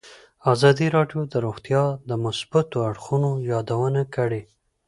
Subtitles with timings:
[0.53, 4.41] ازادي راډیو د روغتیا د مثبتو اړخونو یادونه کړې.